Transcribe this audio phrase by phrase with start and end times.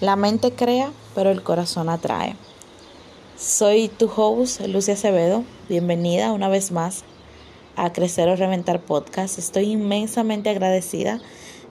[0.00, 2.34] La mente crea, pero el corazón atrae.
[3.38, 5.44] Soy tu host, Lucia Acevedo.
[5.68, 7.04] Bienvenida una vez más
[7.76, 9.38] a Crecer o Reventar Podcast.
[9.38, 11.20] Estoy inmensamente agradecida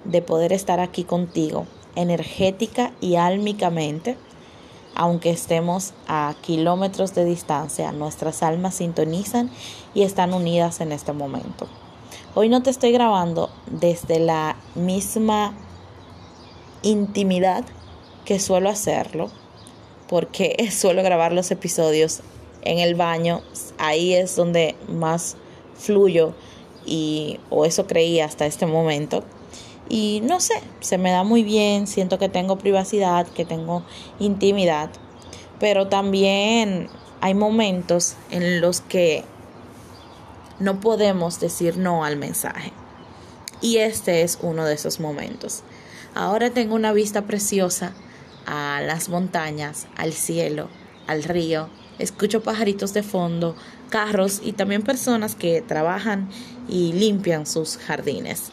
[0.05, 4.15] de poder estar aquí contigo, energética y álmicamente.
[4.95, 9.51] Aunque estemos a kilómetros de distancia, nuestras almas sintonizan
[9.93, 11.67] y están unidas en este momento.
[12.35, 15.53] Hoy no te estoy grabando desde la misma
[16.83, 17.65] intimidad
[18.25, 19.29] que suelo hacerlo,
[20.07, 22.21] porque suelo grabar los episodios
[22.63, 23.41] en el baño,
[23.77, 25.35] ahí es donde más
[25.75, 26.33] fluyo
[26.85, 29.23] y o eso creía hasta este momento.
[29.89, 33.83] Y no sé, se me da muy bien, siento que tengo privacidad, que tengo
[34.19, 34.89] intimidad,
[35.59, 36.89] pero también
[37.21, 39.23] hay momentos en los que
[40.59, 42.71] no podemos decir no al mensaje.
[43.61, 45.63] Y este es uno de esos momentos.
[46.15, 47.93] Ahora tengo una vista preciosa
[48.45, 50.69] a las montañas, al cielo,
[51.07, 51.69] al río.
[51.99, 53.55] Escucho pajaritos de fondo,
[53.89, 56.29] carros y también personas que trabajan
[56.67, 58.51] y limpian sus jardines.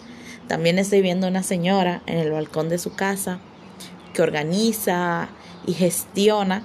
[0.48, 3.40] También estoy viendo una señora en el balcón de su casa
[4.12, 5.28] que organiza
[5.66, 6.62] y gestiona.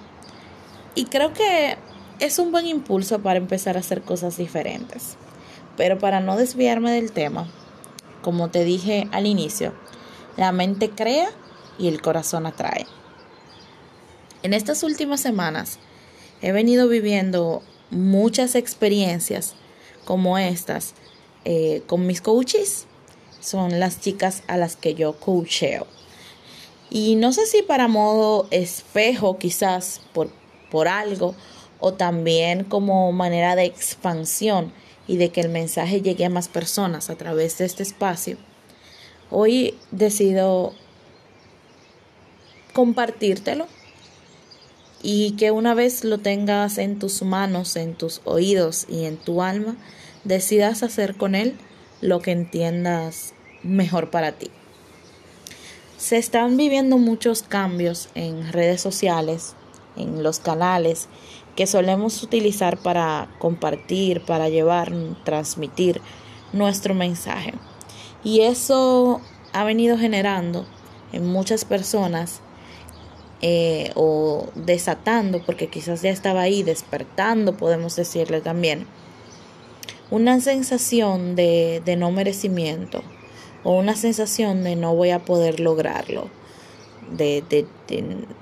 [0.96, 1.78] Y creo que
[2.20, 5.18] es un buen impulso para empezar a hacer cosas diferentes.
[5.78, 7.48] Pero para no desviarme del tema,
[8.22, 9.74] como te dije al inicio,
[10.38, 11.30] la mente crea
[11.78, 12.88] y el corazón atrae.
[14.46, 15.80] En estas últimas semanas
[16.40, 19.56] he venido viviendo muchas experiencias
[20.06, 20.94] como estas
[21.46, 22.86] eh, con mis coaches.
[23.40, 25.88] Son las chicas a las que yo coacheo.
[26.92, 30.30] Y no sé si para modo espejo quizás por,
[30.70, 31.34] por algo
[31.80, 34.72] o también como manera de expansión
[35.08, 38.38] y de que el mensaje llegue a más personas a través de este espacio.
[39.32, 40.76] Hoy decido
[42.74, 43.66] compartírtelo
[45.08, 49.44] y que una vez lo tengas en tus manos, en tus oídos y en tu
[49.44, 49.76] alma,
[50.24, 51.56] decidas hacer con él
[52.02, 54.50] lo que entiendas mejor para ti.
[55.98, 59.54] Se están viviendo muchos cambios en redes sociales,
[59.96, 61.08] en los canales
[61.56, 64.92] que solemos utilizar para compartir, para llevar,
[65.24, 66.02] transmitir
[66.52, 67.54] nuestro mensaje.
[68.24, 69.22] Y eso
[69.54, 70.66] ha venido generando
[71.14, 72.42] en muchas personas
[73.42, 78.88] eh, o desatando, porque quizás ya estaba ahí, despertando, podemos decirle también,
[80.12, 83.04] una sensación de, de no merecimiento
[83.64, 86.30] o una sensación de no voy a poder lograrlo.
[87.12, 87.68] De, de,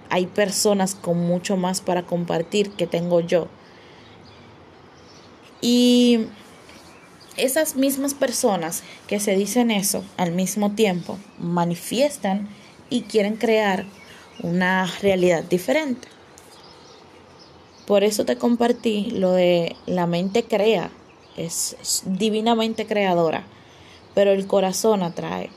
[0.10, 3.48] hay personas con mucho más para compartir que tengo yo.
[5.62, 6.28] Y
[7.38, 12.50] esas mismas personas que se dicen eso al mismo tiempo manifiestan
[12.90, 13.86] y quieren crear
[14.42, 16.08] una realidad diferente.
[17.86, 20.90] Por eso te compartí lo de la mente crea,
[21.36, 23.46] es divinamente creadora,
[24.14, 25.50] pero el corazón atrae.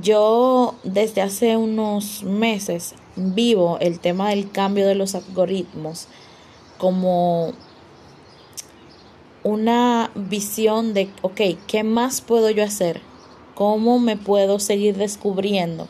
[0.00, 6.08] Yo desde hace unos meses vivo el tema del cambio de los algoritmos
[6.78, 7.52] como
[9.44, 13.00] una visión de, ok, ¿qué más puedo yo hacer?
[13.54, 15.86] ¿Cómo me puedo seguir descubriendo?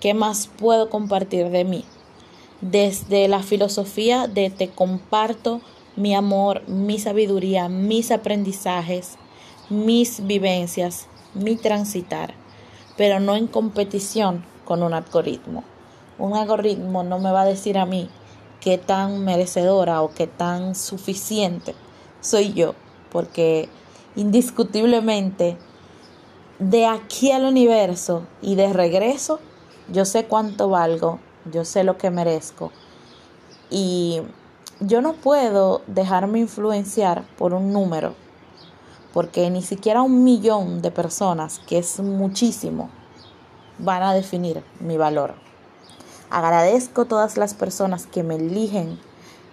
[0.00, 1.84] ¿Qué más puedo compartir de mí?
[2.62, 5.60] Desde la filosofía de te comparto
[5.94, 9.18] mi amor, mi sabiduría, mis aprendizajes,
[9.68, 12.32] mis vivencias, mi transitar,
[12.96, 15.64] pero no en competición con un algoritmo.
[16.18, 18.08] Un algoritmo no me va a decir a mí
[18.62, 21.74] qué tan merecedora o qué tan suficiente
[22.22, 22.74] soy yo,
[23.12, 23.68] porque
[24.16, 25.58] indiscutiblemente
[26.58, 29.40] de aquí al universo y de regreso
[29.90, 31.18] yo sé cuánto valgo,
[31.52, 32.72] yo sé lo que merezco
[33.70, 34.20] y
[34.80, 38.14] yo no puedo dejarme influenciar por un número,
[39.12, 42.90] porque ni siquiera un millón de personas, que es muchísimo,
[43.78, 45.34] van a definir mi valor.
[46.30, 48.98] Agradezco todas las personas que me eligen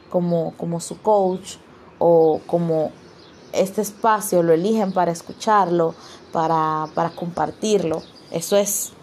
[0.09, 1.55] como, como su coach
[1.99, 2.91] o como
[3.51, 5.95] este espacio lo eligen para escucharlo,
[6.31, 8.01] para, para compartirlo.
[8.31, 8.93] Eso es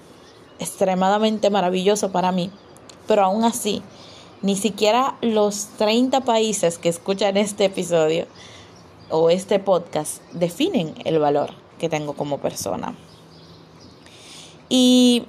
[0.59, 2.51] extremadamente maravilloso para mí.
[3.07, 3.83] Pero aún así,
[4.43, 8.27] ni siquiera los 30 países que escuchan este episodio
[9.11, 12.97] o este podcast definen el valor que tengo como persona.
[14.69, 15.27] Y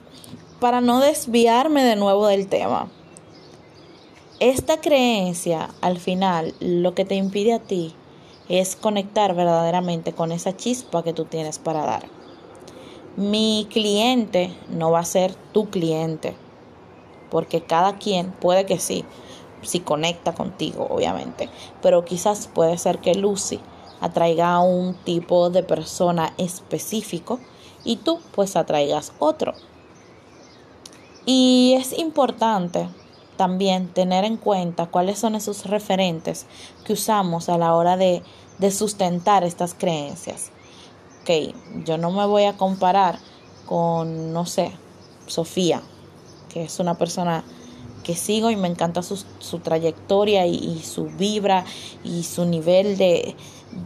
[0.60, 2.90] para no desviarme de nuevo del tema,
[4.40, 7.96] esta creencia al final lo que te impide a ti
[8.50, 12.15] es conectar verdaderamente con esa chispa que tú tienes para dar.
[13.18, 16.36] Mi cliente no va a ser tu cliente.
[17.32, 19.04] porque cada quien puede que sí,
[19.62, 21.50] si conecta contigo, obviamente,
[21.82, 23.60] pero quizás puede ser que Lucy
[24.00, 27.40] atraiga a un tipo de persona específico
[27.84, 29.54] y tú pues atraigas otro.
[31.26, 32.88] Y es importante
[33.36, 36.46] también tener en cuenta cuáles son esos referentes
[36.86, 38.24] que usamos a la hora de,
[38.60, 40.52] de sustentar estas creencias.
[41.26, 41.56] Ok,
[41.86, 43.18] yo no me voy a comparar
[43.66, 44.70] con, no sé,
[45.26, 45.82] Sofía,
[46.54, 47.44] que es una persona
[48.04, 51.66] que sigo y me encanta su, su trayectoria y, su vibra
[52.04, 53.36] y su nivel de,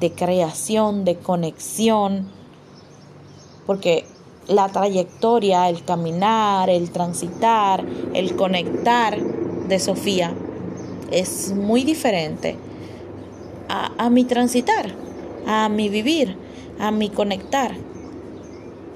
[0.01, 2.27] de creación, de conexión,
[3.65, 4.05] porque
[4.49, 10.33] la trayectoria, el caminar, el transitar, el conectar de Sofía
[11.09, 12.57] es muy diferente
[13.69, 14.93] a, a, mi transitar,
[15.47, 16.48] a mi vivir,
[16.79, 17.75] a mi conectar.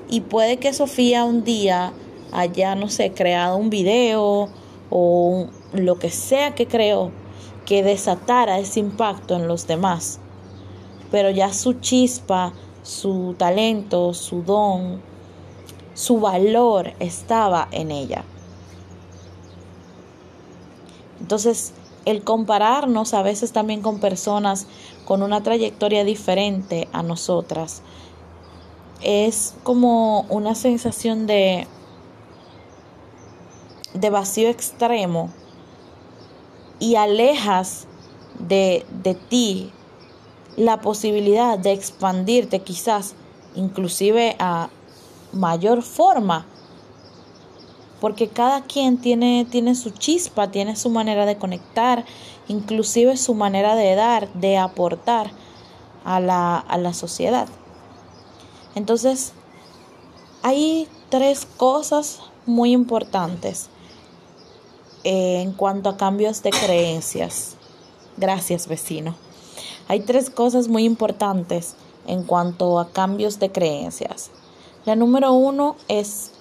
[0.10, 1.94] Y puede que Sofía un día
[2.32, 4.50] haya, no sé, creado un video
[4.90, 7.12] o lo que sea que creó
[7.66, 10.20] que desatara ese impacto en los demás.
[11.12, 15.02] Pero ya su chispa, su talento, su don,
[15.94, 18.24] su valor estaba en ella.
[21.20, 21.74] Entonces,
[22.06, 24.68] el compararnos a veces también con personas
[25.06, 27.82] con una trayectoria diferente a nosotras
[29.02, 31.68] es como una sensación de
[33.94, 35.30] de vacío extremo
[36.80, 37.88] y alejas
[38.40, 39.72] de, de ti
[40.58, 43.16] la posibilidad de expandirte quizás
[43.56, 44.70] inclusive a
[45.32, 46.48] mayor forma
[48.04, 52.04] porque cada quien tiene, tiene su chispa, tiene su manera de conectar,
[52.50, 55.32] inclusive su manera de dar, de aportar
[56.04, 57.48] a la, a la sociedad.
[58.76, 59.32] Entonces,
[60.42, 63.70] hay tres cosas muy importantes
[65.06, 67.56] eh, en cuanto a cambios de creencias.
[68.18, 69.16] Gracias, vecino.
[69.88, 74.30] Hay tres cosas muy importantes en cuanto a cambios de creencias.
[74.84, 76.32] La número uno es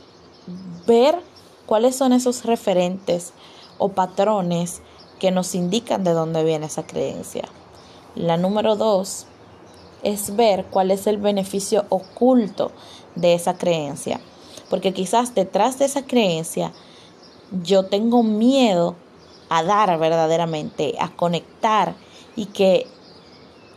[0.89, 1.31] ver
[1.67, 3.33] cuáles son esos referentes
[3.79, 4.83] o patrones
[5.19, 7.45] que nos indican de dónde viene esa creencia.
[8.15, 9.27] La número dos
[10.03, 12.73] es ver cuál es el beneficio oculto
[13.15, 14.21] de esa creencia.
[14.69, 16.73] Porque quizás detrás de esa creencia
[17.63, 18.97] yo tengo miedo
[19.49, 21.95] a dar verdaderamente, a conectar
[22.37, 22.87] y que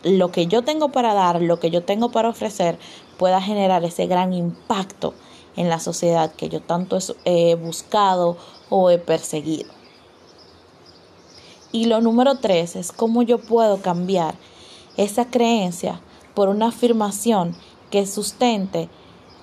[0.03, 2.77] lo que yo tengo para dar, lo que yo tengo para ofrecer,
[3.17, 5.13] pueda generar ese gran impacto
[5.55, 8.37] en la sociedad que yo tanto he buscado
[8.69, 9.71] o he perseguido.
[11.71, 14.35] Y lo número tres es cómo yo puedo cambiar
[14.97, 15.99] esa creencia
[16.33, 17.55] por una afirmación
[17.91, 18.89] que sustente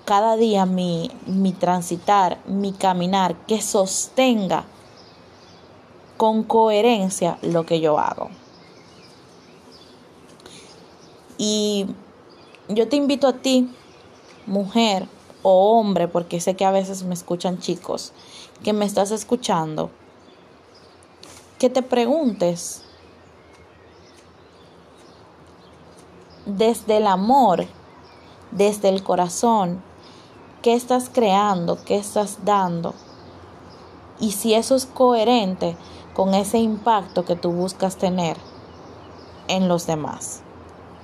[0.04, 4.64] cada día mi, mi transitar, mi caminar, que sostenga
[6.16, 8.30] con coherencia lo que yo hago.
[11.36, 11.86] Y
[12.68, 13.68] yo te invito a ti,
[14.46, 15.08] mujer
[15.42, 18.12] o hombre, porque sé que a veces me escuchan chicos,
[18.62, 19.90] que me estás escuchando,
[21.58, 22.82] que te preguntes
[26.46, 27.66] desde el amor,
[28.50, 29.82] desde el corazón,
[30.60, 32.94] qué estás creando, qué estás dando.
[34.20, 35.76] Y si eso es coherente
[36.14, 38.36] con ese impacto que tú buscas tener
[39.48, 40.42] en los demás.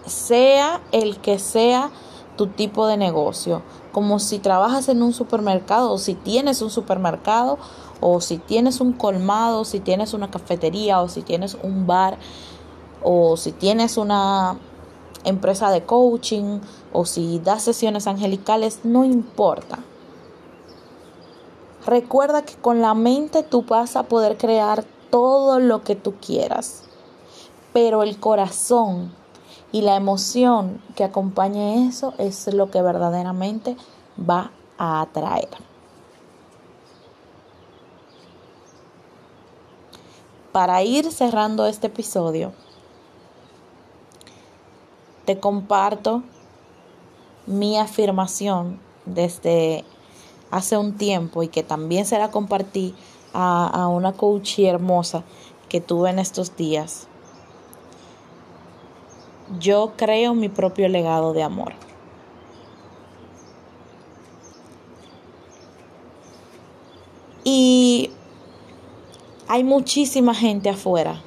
[0.07, 1.91] Sea el que sea
[2.37, 7.59] tu tipo de negocio, como si trabajas en un supermercado o si tienes un supermercado
[8.01, 12.19] o si tienes un colmado, si tienes una cafetería o si tienes un bar
[13.03, 14.59] o si tienes una
[15.25, 16.61] empresa de coaching
[16.93, 19.79] o si das sesiones angelicales, no importa.
[21.87, 26.83] Recuerda que con la mente tú vas a poder crear todo lo que tú quieras,
[27.73, 29.13] pero el corazón
[29.73, 33.77] y la emoción que acompañe eso es lo que verdaderamente
[34.19, 35.49] va a atraer.
[40.53, 42.53] Para ir cerrando este episodio,
[45.27, 46.23] te comparto
[47.47, 49.85] mi afirmación desde
[50.51, 52.95] hace un tiempo y que también se la compartí
[53.35, 55.23] a, a una coach hermosa
[55.69, 57.09] que tuve en estos días.
[59.59, 61.73] Yo creo mi propio legado de amor.
[67.45, 68.11] Y
[69.49, 71.23] hay muchísima gente afuera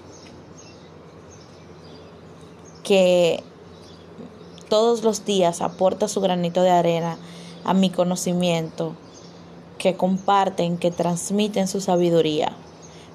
[2.83, 3.43] que
[4.69, 7.17] todos los días aporta su granito de arena
[7.63, 8.93] a mi conocimiento,
[9.77, 12.53] que comparten, que transmiten su sabiduría,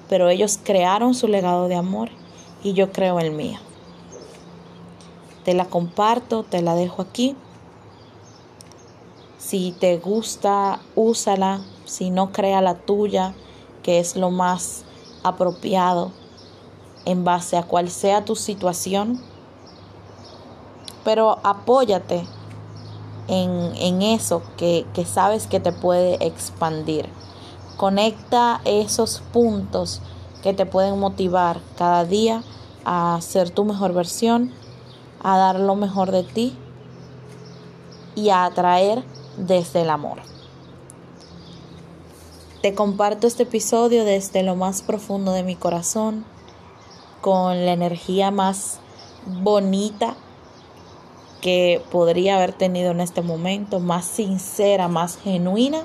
[0.09, 2.09] pero ellos crearon su legado de amor
[2.61, 3.59] y yo creo el mío.
[5.47, 7.33] Te la comparto, te la dejo aquí.
[9.37, 11.61] Si te gusta, úsala.
[11.85, 13.33] Si no, crea la tuya,
[13.81, 14.83] que es lo más
[15.23, 16.11] apropiado
[17.05, 19.21] en base a cual sea tu situación.
[21.05, 22.25] Pero apóyate
[23.29, 27.07] en, en eso que, que sabes que te puede expandir.
[27.77, 30.01] Conecta esos puntos
[30.43, 32.43] que te pueden motivar cada día
[32.83, 34.51] a ser tu mejor versión,
[35.29, 36.55] a dar lo mejor de ti
[38.15, 39.03] y a atraer
[39.35, 40.19] desde el amor.
[42.61, 46.23] Te comparto este episodio desde lo más profundo de mi corazón,
[47.19, 48.79] con la energía más
[49.25, 50.15] bonita
[51.41, 55.83] que podría haber tenido en este momento, más sincera, más genuina.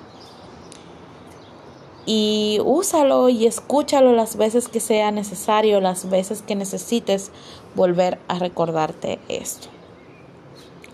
[2.05, 7.31] Y úsalo y escúchalo las veces que sea necesario, las veces que necesites
[7.77, 9.69] volver a recordarte esto.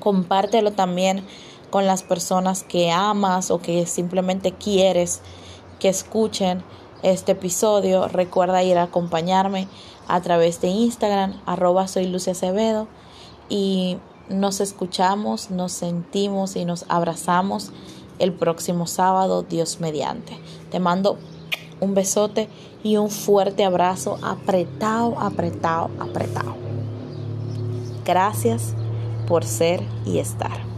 [0.00, 1.24] Compártelo también
[1.70, 5.22] con las personas que amas o que simplemente quieres
[5.78, 6.62] que escuchen
[7.02, 8.08] este episodio.
[8.08, 9.68] Recuerda ir a acompañarme
[10.08, 12.88] a través de Instagram, arroba soy Lucia Acevedo.
[13.48, 13.98] Y
[14.28, 17.72] nos escuchamos, nos sentimos y nos abrazamos
[18.18, 20.36] el próximo sábado, Dios mediante.
[20.70, 21.18] Te mando
[21.80, 22.48] un besote
[22.82, 26.56] y un fuerte abrazo apretado, apretado, apretado.
[28.04, 28.74] Gracias
[29.26, 30.77] por ser y estar.